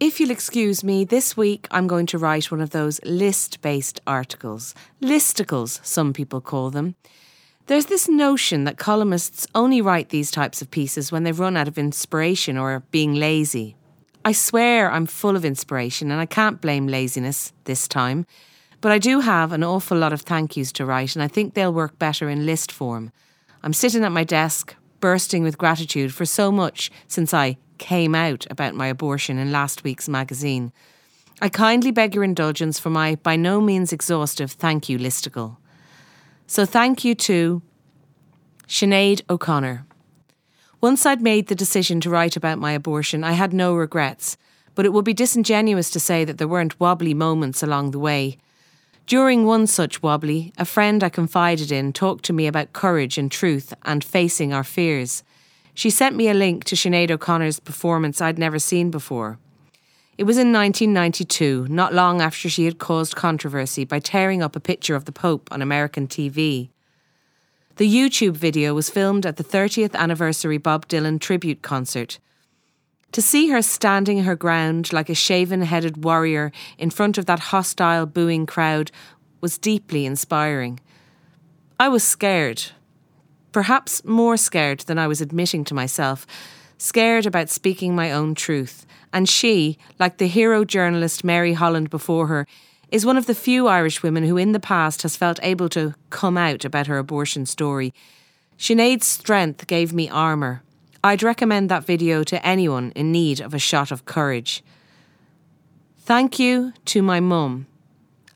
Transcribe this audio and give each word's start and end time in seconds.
If 0.00 0.20
you'll 0.20 0.30
excuse 0.30 0.84
me, 0.84 1.04
this 1.04 1.36
week 1.36 1.66
I'm 1.72 1.88
going 1.88 2.06
to 2.06 2.18
write 2.18 2.52
one 2.52 2.60
of 2.60 2.70
those 2.70 3.00
list 3.04 3.60
based 3.62 4.00
articles. 4.06 4.72
Listicles, 5.02 5.84
some 5.84 6.12
people 6.12 6.40
call 6.40 6.70
them. 6.70 6.94
There's 7.66 7.86
this 7.86 8.08
notion 8.08 8.62
that 8.62 8.78
columnists 8.78 9.48
only 9.56 9.80
write 9.80 10.10
these 10.10 10.30
types 10.30 10.62
of 10.62 10.70
pieces 10.70 11.10
when 11.10 11.24
they've 11.24 11.38
run 11.38 11.56
out 11.56 11.66
of 11.66 11.78
inspiration 11.78 12.56
or 12.56 12.74
are 12.74 12.84
being 12.92 13.14
lazy. 13.14 13.74
I 14.24 14.30
swear 14.30 14.88
I'm 14.88 15.04
full 15.04 15.34
of 15.34 15.44
inspiration 15.44 16.12
and 16.12 16.20
I 16.20 16.26
can't 16.26 16.60
blame 16.60 16.86
laziness 16.86 17.52
this 17.64 17.88
time. 17.88 18.24
But 18.80 18.92
I 18.92 18.98
do 18.98 19.18
have 19.18 19.50
an 19.50 19.64
awful 19.64 19.98
lot 19.98 20.12
of 20.12 20.20
thank 20.20 20.56
yous 20.56 20.70
to 20.72 20.86
write 20.86 21.16
and 21.16 21.24
I 21.24 21.28
think 21.28 21.54
they'll 21.54 21.74
work 21.74 21.98
better 21.98 22.28
in 22.28 22.46
list 22.46 22.70
form. 22.70 23.10
I'm 23.64 23.72
sitting 23.72 24.04
at 24.04 24.12
my 24.12 24.22
desk, 24.22 24.76
bursting 25.00 25.42
with 25.42 25.58
gratitude 25.58 26.14
for 26.14 26.24
so 26.24 26.52
much 26.52 26.92
since 27.08 27.34
I 27.34 27.56
came 27.78 28.14
out 28.14 28.46
about 28.50 28.74
my 28.74 28.86
abortion 28.86 29.38
in 29.38 29.52
last 29.52 29.84
week's 29.84 30.08
magazine. 30.08 30.72
I 31.40 31.48
kindly 31.48 31.90
beg 31.90 32.14
your 32.14 32.24
indulgence 32.24 32.78
for 32.78 32.90
my 32.90 33.14
by 33.16 33.36
no 33.36 33.60
means 33.60 33.92
exhaustive 33.92 34.52
thank 34.52 34.88
you 34.88 34.98
listicle. 34.98 35.56
So 36.46 36.66
thank 36.66 37.04
you 37.04 37.14
to 37.14 37.62
Sinead 38.66 39.22
O'Connor. 39.30 39.86
Once 40.80 41.04
I'd 41.06 41.22
made 41.22 41.48
the 41.48 41.54
decision 41.54 42.00
to 42.00 42.10
write 42.10 42.36
about 42.36 42.58
my 42.58 42.72
abortion, 42.72 43.24
I 43.24 43.32
had 43.32 43.52
no 43.52 43.74
regrets, 43.74 44.36
but 44.74 44.86
it 44.86 44.92
would 44.92 45.04
be 45.04 45.14
disingenuous 45.14 45.90
to 45.90 46.00
say 46.00 46.24
that 46.24 46.38
there 46.38 46.46
weren't 46.46 46.78
wobbly 46.78 47.14
moments 47.14 47.62
along 47.62 47.90
the 47.90 47.98
way. 47.98 48.38
During 49.06 49.46
one 49.46 49.66
such 49.66 50.02
wobbly, 50.02 50.52
a 50.58 50.64
friend 50.64 51.02
I 51.02 51.08
confided 51.08 51.72
in 51.72 51.92
talked 51.92 52.24
to 52.26 52.32
me 52.32 52.46
about 52.46 52.72
courage 52.72 53.16
and 53.16 53.32
truth 53.32 53.72
and 53.84 54.04
facing 54.04 54.52
our 54.52 54.62
fears. 54.62 55.24
She 55.78 55.90
sent 55.90 56.16
me 56.16 56.28
a 56.28 56.34
link 56.34 56.64
to 56.64 56.74
Sinead 56.74 57.12
O'Connor's 57.12 57.60
performance 57.60 58.20
I'd 58.20 58.36
never 58.36 58.58
seen 58.58 58.90
before. 58.90 59.38
It 60.16 60.24
was 60.24 60.36
in 60.36 60.52
1992, 60.52 61.68
not 61.68 61.94
long 61.94 62.20
after 62.20 62.48
she 62.48 62.64
had 62.64 62.80
caused 62.80 63.14
controversy 63.14 63.84
by 63.84 64.00
tearing 64.00 64.42
up 64.42 64.56
a 64.56 64.60
picture 64.60 64.96
of 64.96 65.04
the 65.04 65.12
Pope 65.12 65.48
on 65.52 65.62
American 65.62 66.08
TV. 66.08 66.70
The 67.76 67.88
YouTube 67.88 68.36
video 68.36 68.74
was 68.74 68.90
filmed 68.90 69.24
at 69.24 69.36
the 69.36 69.44
30th 69.44 69.94
anniversary 69.94 70.58
Bob 70.58 70.88
Dylan 70.88 71.20
tribute 71.20 71.62
concert. 71.62 72.18
To 73.12 73.22
see 73.22 73.50
her 73.50 73.62
standing 73.62 74.24
her 74.24 74.34
ground 74.34 74.92
like 74.92 75.08
a 75.08 75.14
shaven 75.14 75.62
headed 75.62 76.02
warrior 76.02 76.50
in 76.76 76.90
front 76.90 77.18
of 77.18 77.26
that 77.26 77.54
hostile, 77.54 78.04
booing 78.04 78.46
crowd 78.46 78.90
was 79.40 79.58
deeply 79.58 80.06
inspiring. 80.06 80.80
I 81.78 81.88
was 81.88 82.02
scared, 82.02 82.72
perhaps 83.58 84.04
more 84.04 84.36
scared 84.36 84.78
than 84.86 85.00
I 85.00 85.08
was 85.08 85.20
admitting 85.20 85.64
to 85.64 85.74
myself, 85.74 86.28
scared 86.76 87.26
about 87.26 87.50
speaking 87.50 87.92
my 87.92 88.12
own 88.12 88.36
truth. 88.36 88.86
And 89.12 89.28
she, 89.28 89.78
like 89.98 90.18
the 90.18 90.28
hero 90.28 90.64
journalist 90.64 91.24
Mary 91.24 91.54
Holland 91.54 91.90
before 91.90 92.28
her, 92.28 92.46
is 92.92 93.04
one 93.04 93.16
of 93.16 93.26
the 93.26 93.34
few 93.34 93.66
Irish 93.66 94.00
women 94.00 94.22
who 94.22 94.36
in 94.36 94.52
the 94.52 94.60
past 94.60 95.02
has 95.02 95.16
felt 95.16 95.40
able 95.42 95.68
to 95.70 95.96
come 96.10 96.38
out 96.38 96.64
about 96.64 96.86
her 96.86 96.98
abortion 96.98 97.46
story. 97.46 97.92
Sinead's 98.56 99.08
strength 99.08 99.66
gave 99.66 99.92
me 99.92 100.08
armour. 100.08 100.62
I'd 101.02 101.24
recommend 101.24 101.68
that 101.68 101.82
video 101.82 102.22
to 102.22 102.46
anyone 102.46 102.92
in 102.94 103.10
need 103.10 103.40
of 103.40 103.54
a 103.54 103.58
shot 103.58 103.90
of 103.90 104.04
courage. 104.04 104.62
Thank 105.98 106.38
you 106.38 106.74
to 106.84 107.02
my 107.02 107.18
mum 107.18 107.66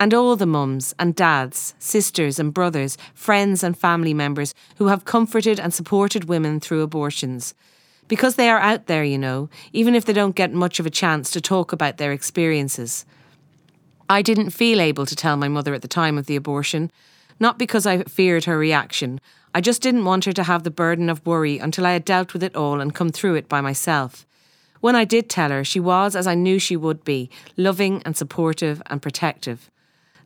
and 0.00 0.14
all 0.14 0.34
the 0.34 0.46
mums 0.46 0.94
and 0.98 1.14
dads, 1.14 1.74
sisters 1.78 2.38
and 2.38 2.54
brothers, 2.54 2.96
friends 3.12 3.62
and 3.62 3.76
family 3.76 4.14
members 4.14 4.54
who 4.76 4.86
have 4.86 5.04
comforted 5.04 5.60
and 5.60 5.74
supported 5.74 6.24
women 6.24 6.58
through 6.58 6.80
abortions. 6.80 7.54
Because 8.08 8.36
they 8.36 8.48
are 8.48 8.58
out 8.58 8.86
there, 8.86 9.04
you 9.04 9.18
know, 9.18 9.50
even 9.74 9.94
if 9.94 10.06
they 10.06 10.14
don't 10.14 10.34
get 10.34 10.54
much 10.54 10.80
of 10.80 10.86
a 10.86 10.90
chance 10.90 11.30
to 11.30 11.40
talk 11.40 11.70
about 11.72 11.98
their 11.98 12.12
experiences. 12.12 13.04
I 14.08 14.22
didn't 14.22 14.50
feel 14.50 14.80
able 14.80 15.04
to 15.04 15.14
tell 15.14 15.36
my 15.36 15.48
mother 15.48 15.74
at 15.74 15.82
the 15.82 15.86
time 15.86 16.16
of 16.16 16.24
the 16.24 16.34
abortion, 16.34 16.90
not 17.38 17.58
because 17.58 17.86
I 17.86 18.02
feared 18.04 18.46
her 18.46 18.56
reaction. 18.56 19.20
I 19.54 19.60
just 19.60 19.82
didn't 19.82 20.06
want 20.06 20.24
her 20.24 20.32
to 20.32 20.44
have 20.44 20.62
the 20.62 20.70
burden 20.70 21.10
of 21.10 21.24
worry 21.26 21.58
until 21.58 21.86
I 21.86 21.92
had 21.92 22.06
dealt 22.06 22.32
with 22.32 22.42
it 22.42 22.56
all 22.56 22.80
and 22.80 22.94
come 22.94 23.10
through 23.10 23.34
it 23.34 23.50
by 23.50 23.60
myself. 23.60 24.26
When 24.80 24.96
I 24.96 25.04
did 25.04 25.28
tell 25.28 25.50
her, 25.50 25.62
she 25.62 25.78
was, 25.78 26.16
as 26.16 26.26
I 26.26 26.34
knew 26.34 26.58
she 26.58 26.76
would 26.76 27.04
be, 27.04 27.28
loving 27.58 28.02
and 28.06 28.16
supportive 28.16 28.82
and 28.86 29.02
protective. 29.02 29.70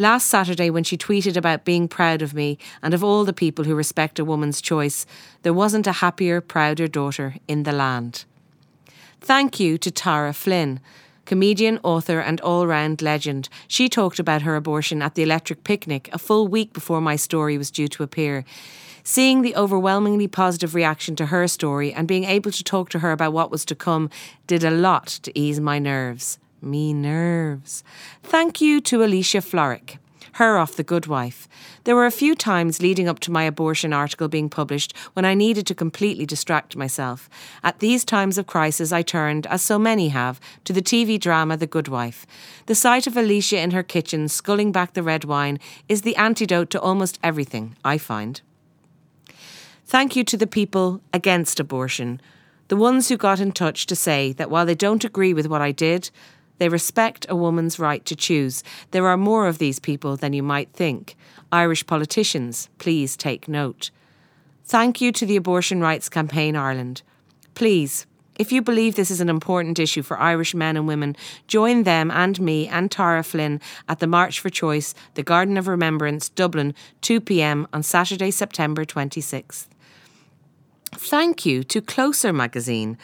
Last 0.00 0.28
Saturday, 0.28 0.70
when 0.70 0.82
she 0.82 0.96
tweeted 0.96 1.36
about 1.36 1.66
being 1.66 1.86
proud 1.86 2.22
of 2.22 2.32
me 2.32 2.56
and 2.82 2.94
of 2.94 3.04
all 3.04 3.26
the 3.26 3.34
people 3.34 3.66
who 3.66 3.74
respect 3.74 4.18
a 4.18 4.24
woman's 4.24 4.62
choice, 4.62 5.04
there 5.42 5.52
wasn't 5.52 5.86
a 5.86 5.92
happier, 6.00 6.40
prouder 6.40 6.88
daughter 6.88 7.34
in 7.46 7.64
the 7.64 7.72
land. 7.72 8.24
Thank 9.20 9.60
you 9.60 9.76
to 9.76 9.90
Tara 9.90 10.32
Flynn, 10.32 10.80
comedian, 11.26 11.78
author, 11.82 12.18
and 12.18 12.40
all 12.40 12.66
round 12.66 13.02
legend. 13.02 13.50
She 13.68 13.90
talked 13.90 14.18
about 14.18 14.40
her 14.40 14.56
abortion 14.56 15.02
at 15.02 15.16
the 15.16 15.22
Electric 15.22 15.64
Picnic 15.64 16.08
a 16.14 16.18
full 16.18 16.48
week 16.48 16.72
before 16.72 17.02
my 17.02 17.16
story 17.16 17.58
was 17.58 17.70
due 17.70 17.88
to 17.88 18.02
appear. 18.02 18.46
Seeing 19.04 19.42
the 19.42 19.54
overwhelmingly 19.54 20.28
positive 20.28 20.74
reaction 20.74 21.14
to 21.16 21.26
her 21.26 21.46
story 21.46 21.92
and 21.92 22.08
being 22.08 22.24
able 22.24 22.52
to 22.52 22.64
talk 22.64 22.88
to 22.88 23.00
her 23.00 23.12
about 23.12 23.34
what 23.34 23.50
was 23.50 23.66
to 23.66 23.74
come 23.74 24.08
did 24.46 24.64
a 24.64 24.70
lot 24.70 25.08
to 25.08 25.38
ease 25.38 25.60
my 25.60 25.78
nerves. 25.78 26.38
Me 26.62 26.92
nerves. 26.92 27.82
Thank 28.22 28.60
you 28.60 28.80
to 28.82 29.02
Alicia 29.02 29.38
Florrick. 29.38 29.98
Her 30.34 30.58
off 30.58 30.76
The 30.76 30.84
Good 30.84 31.06
Wife. 31.06 31.48
There 31.84 31.96
were 31.96 32.06
a 32.06 32.10
few 32.10 32.34
times 32.34 32.80
leading 32.80 33.08
up 33.08 33.18
to 33.20 33.30
my 33.30 33.42
abortion 33.44 33.92
article 33.92 34.28
being 34.28 34.48
published 34.48 34.96
when 35.14 35.24
I 35.24 35.34
needed 35.34 35.66
to 35.66 35.74
completely 35.74 36.24
distract 36.24 36.76
myself. 36.76 37.28
At 37.64 37.80
these 37.80 38.04
times 38.04 38.38
of 38.38 38.46
crisis, 38.46 38.92
I 38.92 39.02
turned, 39.02 39.46
as 39.46 39.62
so 39.62 39.78
many 39.78 40.08
have, 40.10 40.38
to 40.64 40.72
the 40.72 40.82
TV 40.82 41.18
drama 41.18 41.56
The 41.56 41.66
Good 41.66 41.88
Wife. 41.88 42.26
The 42.66 42.74
sight 42.74 43.06
of 43.06 43.16
Alicia 43.16 43.58
in 43.58 43.72
her 43.72 43.82
kitchen 43.82 44.28
sculling 44.28 44.70
back 44.70 44.92
the 44.92 45.02
red 45.02 45.24
wine 45.24 45.58
is 45.88 46.02
the 46.02 46.16
antidote 46.16 46.70
to 46.70 46.80
almost 46.80 47.18
everything, 47.22 47.74
I 47.84 47.98
find. 47.98 48.40
Thank 49.86 50.14
you 50.14 50.22
to 50.24 50.36
the 50.36 50.46
people 50.46 51.00
against 51.12 51.58
abortion, 51.58 52.20
the 52.68 52.76
ones 52.76 53.08
who 53.08 53.16
got 53.16 53.40
in 53.40 53.50
touch 53.50 53.86
to 53.86 53.96
say 53.96 54.32
that 54.34 54.48
while 54.48 54.64
they 54.64 54.76
don't 54.76 55.04
agree 55.04 55.34
with 55.34 55.48
what 55.48 55.60
I 55.60 55.72
did, 55.72 56.10
they 56.60 56.68
respect 56.68 57.24
a 57.30 57.34
woman's 57.34 57.78
right 57.78 58.04
to 58.04 58.14
choose. 58.14 58.62
There 58.90 59.06
are 59.06 59.16
more 59.16 59.46
of 59.46 59.56
these 59.56 59.78
people 59.78 60.18
than 60.18 60.34
you 60.34 60.42
might 60.42 60.70
think. 60.74 61.16
Irish 61.50 61.86
politicians, 61.86 62.68
please 62.76 63.16
take 63.16 63.48
note. 63.48 63.90
Thank 64.66 65.00
you 65.00 65.10
to 65.10 65.24
the 65.24 65.36
Abortion 65.36 65.80
Rights 65.80 66.10
Campaign 66.10 66.56
Ireland. 66.56 67.00
Please, 67.54 68.06
if 68.38 68.52
you 68.52 68.60
believe 68.60 68.94
this 68.94 69.10
is 69.10 69.22
an 69.22 69.30
important 69.30 69.78
issue 69.78 70.02
for 70.02 70.18
Irish 70.18 70.54
men 70.54 70.76
and 70.76 70.86
women, 70.86 71.16
join 71.46 71.84
them 71.84 72.10
and 72.10 72.38
me 72.38 72.68
and 72.68 72.90
Tara 72.90 73.22
Flynn 73.22 73.58
at 73.88 74.00
the 74.00 74.06
March 74.06 74.38
for 74.38 74.50
Choice, 74.50 74.94
the 75.14 75.22
Garden 75.22 75.56
of 75.56 75.66
Remembrance, 75.66 76.28
Dublin, 76.28 76.74
2 77.00 77.22
pm 77.22 77.66
on 77.72 77.82
Saturday, 77.82 78.30
September 78.30 78.84
26th. 78.84 79.66
Thank 80.92 81.46
you 81.46 81.64
to 81.64 81.80
Closer 81.80 82.34
magazine. 82.34 82.98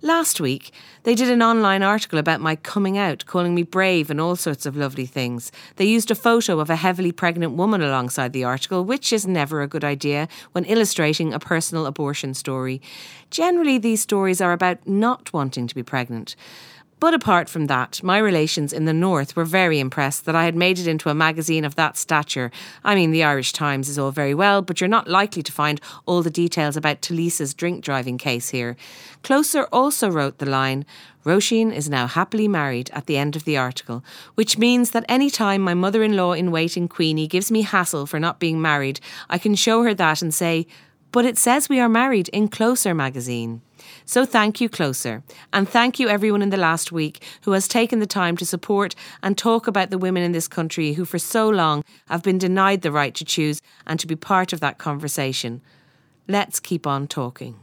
Last 0.00 0.40
week, 0.40 0.70
they 1.02 1.16
did 1.16 1.28
an 1.28 1.42
online 1.42 1.82
article 1.82 2.20
about 2.20 2.40
my 2.40 2.54
coming 2.54 2.96
out, 2.96 3.26
calling 3.26 3.52
me 3.52 3.64
brave 3.64 4.10
and 4.10 4.20
all 4.20 4.36
sorts 4.36 4.64
of 4.64 4.76
lovely 4.76 5.06
things. 5.06 5.50
They 5.74 5.86
used 5.86 6.12
a 6.12 6.14
photo 6.14 6.60
of 6.60 6.70
a 6.70 6.76
heavily 6.76 7.10
pregnant 7.10 7.54
woman 7.54 7.82
alongside 7.82 8.32
the 8.32 8.44
article, 8.44 8.84
which 8.84 9.12
is 9.12 9.26
never 9.26 9.60
a 9.60 9.66
good 9.66 9.82
idea 9.82 10.28
when 10.52 10.64
illustrating 10.66 11.34
a 11.34 11.40
personal 11.40 11.84
abortion 11.84 12.34
story. 12.34 12.80
Generally, 13.30 13.78
these 13.78 14.00
stories 14.00 14.40
are 14.40 14.52
about 14.52 14.86
not 14.86 15.32
wanting 15.32 15.66
to 15.66 15.74
be 15.74 15.82
pregnant. 15.82 16.36
But 17.00 17.14
apart 17.14 17.48
from 17.48 17.66
that, 17.66 18.02
my 18.02 18.18
relations 18.18 18.72
in 18.72 18.84
the 18.84 18.92
North 18.92 19.36
were 19.36 19.44
very 19.44 19.78
impressed 19.78 20.24
that 20.24 20.34
I 20.34 20.44
had 20.44 20.56
made 20.56 20.80
it 20.80 20.88
into 20.88 21.10
a 21.10 21.14
magazine 21.14 21.64
of 21.64 21.76
that 21.76 21.96
stature. 21.96 22.50
I 22.82 22.96
mean, 22.96 23.12
the 23.12 23.22
Irish 23.22 23.52
Times 23.52 23.88
is 23.88 23.98
all 23.98 24.10
very 24.10 24.34
well, 24.34 24.62
but 24.62 24.80
you're 24.80 24.88
not 24.88 25.06
likely 25.06 25.42
to 25.44 25.52
find 25.52 25.80
all 26.06 26.22
the 26.22 26.30
details 26.30 26.76
about 26.76 27.00
Tulisa's 27.00 27.54
drink 27.54 27.84
driving 27.84 28.18
case 28.18 28.48
here. 28.48 28.76
Closer 29.22 29.64
also 29.72 30.10
wrote 30.10 30.38
the 30.38 30.46
line, 30.46 30.84
Roisin 31.24 31.72
is 31.72 31.88
now 31.88 32.08
happily 32.08 32.48
married 32.48 32.90
at 32.92 33.06
the 33.06 33.16
end 33.16 33.36
of 33.36 33.44
the 33.44 33.56
article, 33.56 34.04
which 34.34 34.58
means 34.58 34.90
that 34.90 35.04
any 35.08 35.30
time 35.30 35.60
my 35.60 35.74
mother 35.74 36.02
in 36.02 36.16
law 36.16 36.32
in 36.32 36.50
waiting, 36.50 36.88
Queenie, 36.88 37.28
gives 37.28 37.50
me 37.50 37.62
hassle 37.62 38.06
for 38.06 38.18
not 38.18 38.40
being 38.40 38.60
married, 38.60 38.98
I 39.30 39.38
can 39.38 39.54
show 39.54 39.82
her 39.84 39.94
that 39.94 40.20
and 40.20 40.34
say, 40.34 40.66
But 41.12 41.26
it 41.26 41.38
says 41.38 41.68
we 41.68 41.78
are 41.78 41.88
married 41.88 42.28
in 42.30 42.48
Closer 42.48 42.94
magazine. 42.94 43.62
So 44.04 44.24
thank 44.24 44.60
you, 44.60 44.68
Closer. 44.68 45.22
And 45.52 45.68
thank 45.68 45.98
you, 45.98 46.08
everyone 46.08 46.42
in 46.42 46.50
the 46.50 46.56
last 46.56 46.92
week 46.92 47.22
who 47.42 47.52
has 47.52 47.68
taken 47.68 47.98
the 47.98 48.06
time 48.06 48.36
to 48.38 48.46
support 48.46 48.94
and 49.22 49.36
talk 49.36 49.66
about 49.66 49.90
the 49.90 49.98
women 49.98 50.22
in 50.22 50.32
this 50.32 50.48
country 50.48 50.94
who, 50.94 51.04
for 51.04 51.18
so 51.18 51.48
long, 51.48 51.84
have 52.08 52.22
been 52.22 52.38
denied 52.38 52.82
the 52.82 52.92
right 52.92 53.14
to 53.14 53.24
choose 53.24 53.60
and 53.86 54.00
to 54.00 54.06
be 54.06 54.16
part 54.16 54.52
of 54.52 54.60
that 54.60 54.78
conversation. 54.78 55.60
Let's 56.26 56.60
keep 56.60 56.86
on 56.86 57.06
talking. 57.06 57.56